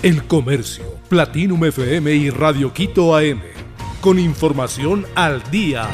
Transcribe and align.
El 0.00 0.22
Comercio, 0.28 0.84
Platinum 1.08 1.64
FM 1.64 2.14
y 2.14 2.30
Radio 2.30 2.72
Quito 2.72 3.16
AM. 3.16 3.40
Con 4.00 4.20
información 4.20 5.04
al 5.16 5.42
día. 5.50 5.88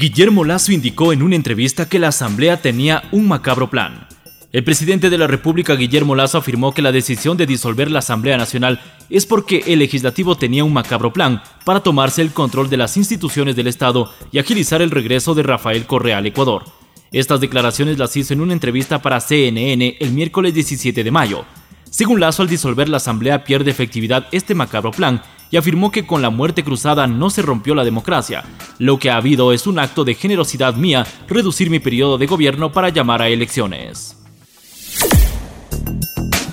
Guillermo 0.00 0.44
Lazo 0.44 0.72
indicó 0.72 1.12
en 1.12 1.22
una 1.22 1.36
entrevista 1.36 1.88
que 1.88 2.00
la 2.00 2.08
Asamblea 2.08 2.60
tenía 2.60 3.04
un 3.12 3.28
macabro 3.28 3.70
plan. 3.70 4.08
El 4.50 4.64
presidente 4.64 5.10
de 5.10 5.18
la 5.18 5.28
República, 5.28 5.76
Guillermo 5.76 6.16
Lazo, 6.16 6.38
afirmó 6.38 6.74
que 6.74 6.82
la 6.82 6.90
decisión 6.90 7.36
de 7.36 7.46
disolver 7.46 7.88
la 7.88 8.00
Asamblea 8.00 8.36
Nacional 8.36 8.80
es 9.10 9.26
porque 9.26 9.62
el 9.68 9.78
legislativo 9.78 10.34
tenía 10.36 10.64
un 10.64 10.72
macabro 10.72 11.12
plan 11.12 11.40
para 11.64 11.84
tomarse 11.84 12.20
el 12.20 12.32
control 12.32 12.68
de 12.68 12.78
las 12.78 12.96
instituciones 12.96 13.54
del 13.54 13.68
Estado 13.68 14.12
y 14.32 14.40
agilizar 14.40 14.82
el 14.82 14.90
regreso 14.90 15.36
de 15.36 15.44
Rafael 15.44 15.86
Correa 15.86 16.18
al 16.18 16.26
Ecuador. 16.26 16.79
Estas 17.12 17.40
declaraciones 17.40 17.98
las 17.98 18.16
hizo 18.16 18.34
en 18.34 18.40
una 18.40 18.52
entrevista 18.52 19.02
para 19.02 19.20
CNN 19.20 19.96
el 19.98 20.12
miércoles 20.12 20.54
17 20.54 21.02
de 21.02 21.10
mayo. 21.10 21.44
Según 21.90 22.20
Lazo, 22.20 22.42
al 22.42 22.48
disolver 22.48 22.88
la 22.88 22.98
Asamblea 22.98 23.42
pierde 23.42 23.72
efectividad 23.72 24.28
este 24.30 24.54
macabro 24.54 24.92
plan 24.92 25.20
y 25.50 25.56
afirmó 25.56 25.90
que 25.90 26.06
con 26.06 26.22
la 26.22 26.30
muerte 26.30 26.62
cruzada 26.62 27.08
no 27.08 27.28
se 27.28 27.42
rompió 27.42 27.74
la 27.74 27.82
democracia. 27.82 28.44
Lo 28.78 29.00
que 29.00 29.10
ha 29.10 29.16
habido 29.16 29.52
es 29.52 29.66
un 29.66 29.80
acto 29.80 30.04
de 30.04 30.14
generosidad 30.14 30.76
mía 30.76 31.04
reducir 31.26 31.68
mi 31.68 31.80
periodo 31.80 32.16
de 32.16 32.26
gobierno 32.26 32.70
para 32.70 32.90
llamar 32.90 33.22
a 33.22 33.28
elecciones. 33.28 34.16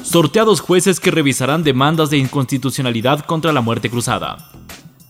Sorteados 0.02 0.62
jueces 0.62 1.00
que 1.00 1.12
revisarán 1.12 1.64
demandas 1.64 2.10
de 2.10 2.18
inconstitucionalidad 2.18 3.20
contra 3.26 3.54
la 3.54 3.62
muerte 3.62 3.92
cruzada. 3.92 4.57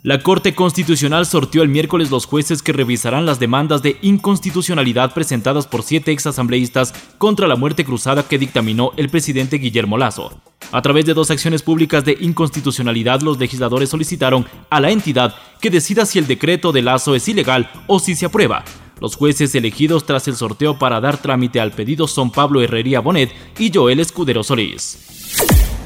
La 0.07 0.23
Corte 0.23 0.55
Constitucional 0.55 1.25
sortió 1.25 1.63
el 1.63 1.67
miércoles 1.67 2.11
los 2.11 2.27
jueces 2.27 2.63
que 2.63 2.71
revisarán 2.71 3.25
las 3.25 3.41
demandas 3.41 3.81
de 3.81 3.97
inconstitucionalidad 4.01 5.13
presentadas 5.13 5.67
por 5.67 5.83
siete 5.83 6.13
exasambleístas 6.13 6.93
contra 7.17 7.45
la 7.45 7.57
muerte 7.57 7.83
cruzada 7.83 8.25
que 8.25 8.37
dictaminó 8.37 8.93
el 8.95 9.09
presidente 9.09 9.57
Guillermo 9.57 9.97
Lazo. 9.97 10.41
A 10.71 10.81
través 10.81 11.05
de 11.05 11.13
dos 11.13 11.29
acciones 11.29 11.61
públicas 11.61 12.05
de 12.05 12.15
inconstitucionalidad, 12.21 13.19
los 13.19 13.37
legisladores 13.37 13.89
solicitaron 13.89 14.45
a 14.69 14.79
la 14.79 14.91
entidad 14.91 15.35
que 15.59 15.69
decida 15.69 16.05
si 16.05 16.19
el 16.19 16.25
decreto 16.25 16.71
de 16.71 16.83
Lazo 16.83 17.13
es 17.13 17.27
ilegal 17.27 17.69
o 17.87 17.99
si 17.99 18.15
se 18.15 18.27
aprueba. 18.27 18.63
Los 19.01 19.17
jueces 19.17 19.53
elegidos 19.55 20.05
tras 20.05 20.29
el 20.29 20.37
sorteo 20.37 20.79
para 20.79 21.01
dar 21.01 21.17
trámite 21.17 21.59
al 21.59 21.73
pedido 21.73 22.07
son 22.07 22.31
Pablo 22.31 22.61
Herrería 22.61 23.01
Bonet 23.01 23.33
y 23.59 23.73
Joel 23.73 23.99
Escudero 23.99 24.41
Solís. 24.41 25.76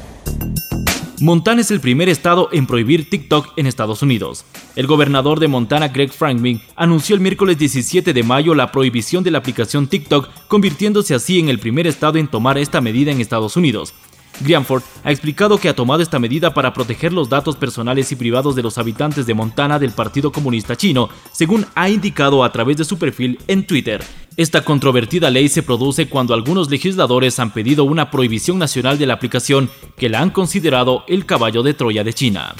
Montana 1.22 1.60
es 1.60 1.70
el 1.70 1.80
primer 1.80 2.08
estado 2.08 2.48
en 2.50 2.66
prohibir 2.66 3.08
TikTok 3.08 3.52
en 3.56 3.68
Estados 3.68 4.02
Unidos. 4.02 4.44
El 4.74 4.88
gobernador 4.88 5.38
de 5.38 5.46
Montana, 5.46 5.86
Greg 5.86 6.10
Franklin, 6.10 6.60
anunció 6.74 7.14
el 7.14 7.20
miércoles 7.20 7.56
17 7.58 8.12
de 8.12 8.22
mayo 8.24 8.56
la 8.56 8.72
prohibición 8.72 9.22
de 9.22 9.30
la 9.30 9.38
aplicación 9.38 9.86
TikTok, 9.86 10.28
convirtiéndose 10.48 11.14
así 11.14 11.38
en 11.38 11.48
el 11.48 11.60
primer 11.60 11.86
estado 11.86 12.18
en 12.18 12.26
tomar 12.26 12.58
esta 12.58 12.80
medida 12.80 13.12
en 13.12 13.20
Estados 13.20 13.56
Unidos. 13.56 13.94
Grianford 14.40 14.82
ha 15.04 15.10
explicado 15.10 15.58
que 15.58 15.68
ha 15.68 15.76
tomado 15.76 16.02
esta 16.02 16.18
medida 16.18 16.54
para 16.54 16.72
proteger 16.72 17.12
los 17.12 17.28
datos 17.28 17.56
personales 17.56 18.10
y 18.12 18.16
privados 18.16 18.56
de 18.56 18.62
los 18.62 18.78
habitantes 18.78 19.26
de 19.26 19.34
Montana 19.34 19.78
del 19.78 19.92
Partido 19.92 20.32
Comunista 20.32 20.76
Chino, 20.76 21.08
según 21.32 21.66
ha 21.74 21.88
indicado 21.88 22.44
a 22.44 22.52
través 22.52 22.76
de 22.76 22.84
su 22.84 22.98
perfil 22.98 23.38
en 23.48 23.66
Twitter. 23.66 24.02
Esta 24.36 24.64
controvertida 24.64 25.30
ley 25.30 25.48
se 25.48 25.62
produce 25.62 26.08
cuando 26.08 26.32
algunos 26.32 26.70
legisladores 26.70 27.38
han 27.38 27.52
pedido 27.52 27.84
una 27.84 28.10
prohibición 28.10 28.58
nacional 28.58 28.98
de 28.98 29.06
la 29.06 29.14
aplicación 29.14 29.68
que 29.96 30.08
la 30.08 30.20
han 30.20 30.30
considerado 30.30 31.04
el 31.06 31.26
caballo 31.26 31.62
de 31.62 31.74
Troya 31.74 32.02
de 32.02 32.14
China. 32.14 32.54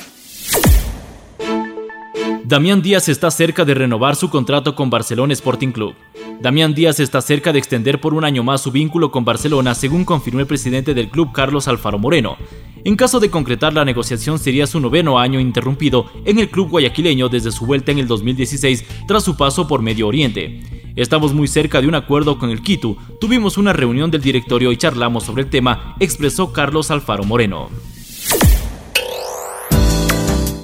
Damián 2.52 2.82
Díaz 2.82 3.08
está 3.08 3.30
cerca 3.30 3.64
de 3.64 3.72
renovar 3.72 4.14
su 4.14 4.28
contrato 4.28 4.74
con 4.74 4.90
Barcelona 4.90 5.32
Sporting 5.32 5.72
Club. 5.72 5.94
Damián 6.42 6.74
Díaz 6.74 7.00
está 7.00 7.22
cerca 7.22 7.50
de 7.50 7.58
extender 7.58 7.98
por 7.98 8.12
un 8.12 8.26
año 8.26 8.42
más 8.42 8.60
su 8.60 8.70
vínculo 8.70 9.10
con 9.10 9.24
Barcelona, 9.24 9.74
según 9.74 10.04
confirmó 10.04 10.40
el 10.40 10.46
presidente 10.46 10.92
del 10.92 11.08
club 11.08 11.32
Carlos 11.32 11.66
Alfaro 11.66 11.98
Moreno. 11.98 12.36
En 12.84 12.94
caso 12.94 13.20
de 13.20 13.30
concretar 13.30 13.72
la 13.72 13.86
negociación 13.86 14.38
sería 14.38 14.66
su 14.66 14.80
noveno 14.80 15.18
año 15.18 15.40
interrumpido 15.40 16.04
en 16.26 16.38
el 16.38 16.50
club 16.50 16.68
guayaquileño 16.68 17.30
desde 17.30 17.52
su 17.52 17.64
vuelta 17.64 17.90
en 17.90 18.00
el 18.00 18.06
2016 18.06 18.84
tras 19.08 19.24
su 19.24 19.34
paso 19.34 19.66
por 19.66 19.80
Medio 19.80 20.06
Oriente. 20.06 20.60
Estamos 20.94 21.32
muy 21.32 21.48
cerca 21.48 21.80
de 21.80 21.88
un 21.88 21.94
acuerdo 21.94 22.38
con 22.38 22.50
el 22.50 22.60
Quito, 22.60 22.98
tuvimos 23.18 23.56
una 23.56 23.72
reunión 23.72 24.10
del 24.10 24.20
directorio 24.20 24.72
y 24.72 24.76
charlamos 24.76 25.24
sobre 25.24 25.44
el 25.44 25.48
tema, 25.48 25.96
expresó 26.00 26.52
Carlos 26.52 26.90
Alfaro 26.90 27.24
Moreno. 27.24 27.70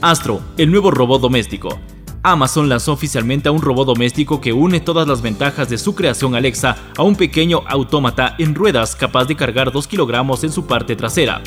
Astro, 0.00 0.40
el 0.56 0.70
nuevo 0.70 0.92
robot 0.92 1.20
doméstico. 1.20 1.76
Amazon 2.22 2.68
lanzó 2.68 2.92
oficialmente 2.92 3.48
a 3.48 3.52
un 3.52 3.60
robot 3.60 3.88
doméstico 3.88 4.40
que 4.40 4.52
une 4.52 4.78
todas 4.78 5.08
las 5.08 5.22
ventajas 5.22 5.68
de 5.68 5.76
su 5.76 5.96
creación 5.96 6.36
Alexa 6.36 6.76
a 6.96 7.02
un 7.02 7.16
pequeño 7.16 7.62
autómata 7.66 8.36
en 8.38 8.54
ruedas 8.54 8.94
capaz 8.94 9.24
de 9.24 9.34
cargar 9.34 9.72
2 9.72 9.88
kilogramos 9.88 10.44
en 10.44 10.52
su 10.52 10.66
parte 10.66 10.94
trasera. 10.94 11.42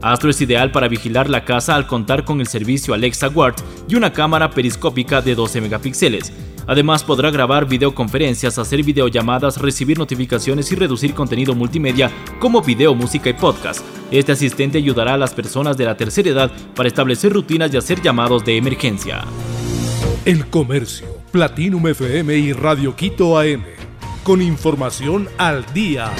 Astro 0.00 0.30
es 0.30 0.40
ideal 0.40 0.70
para 0.70 0.86
vigilar 0.86 1.28
la 1.28 1.44
casa 1.44 1.74
al 1.74 1.88
contar 1.88 2.24
con 2.24 2.40
el 2.40 2.46
servicio 2.46 2.94
Alexa 2.94 3.26
Guard 3.26 3.56
y 3.88 3.96
una 3.96 4.12
cámara 4.12 4.50
periscópica 4.50 5.20
de 5.20 5.34
12 5.34 5.60
megapíxeles. 5.60 6.32
Además 6.68 7.02
podrá 7.02 7.30
grabar 7.30 7.66
videoconferencias, 7.66 8.58
hacer 8.58 8.84
videollamadas, 8.84 9.56
recibir 9.56 9.98
notificaciones 9.98 10.70
y 10.70 10.76
reducir 10.76 11.14
contenido 11.14 11.54
multimedia 11.54 12.10
como 12.38 12.60
video, 12.60 12.94
música 12.94 13.30
y 13.30 13.32
podcast. 13.32 13.82
Este 14.10 14.32
asistente 14.32 14.76
ayudará 14.76 15.14
a 15.14 15.18
las 15.18 15.32
personas 15.32 15.78
de 15.78 15.86
la 15.86 15.96
tercera 15.96 16.28
edad 16.28 16.52
para 16.76 16.88
establecer 16.88 17.32
rutinas 17.32 17.72
y 17.72 17.78
hacer 17.78 18.02
llamados 18.02 18.44
de 18.44 18.58
emergencia. 18.58 19.24
El 20.26 20.46
Comercio, 20.46 21.08
Platinum 21.32 21.86
FM 21.88 22.36
y 22.36 22.52
Radio 22.52 22.94
Quito 22.94 23.38
AM. 23.38 23.64
Con 24.22 24.42
información 24.42 25.26
al 25.38 25.64
día. 25.72 26.12